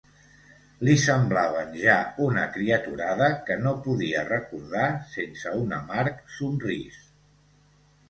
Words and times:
Li 0.87 0.95
semblaven 1.01 1.75
ja 1.81 1.97
una 2.29 2.47
criaturada 2.57 3.29
que 3.51 3.59
no 3.67 3.77
podia 3.85 4.27
recordar 4.33 4.89
sense 5.15 5.57
un 5.63 5.81
amarg 5.83 6.29
somrís. 6.41 7.03